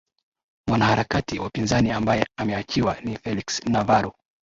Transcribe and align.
mwanaharakati 0.67 1.39
wapinzani 1.39 1.91
ambaye 1.91 2.25
ameachiwa 2.39 2.97
ni 3.03 3.17
felix 3.17 3.65
navaro 3.65 4.13